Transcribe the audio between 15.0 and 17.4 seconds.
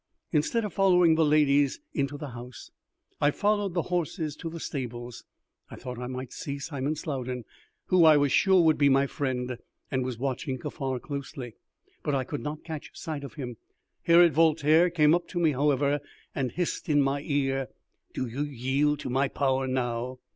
up to me, however, and hissed in my